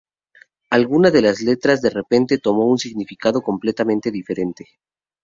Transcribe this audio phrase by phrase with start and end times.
[0.71, 4.65] Algunas de las letras de repente tomó un significado completamente diferente.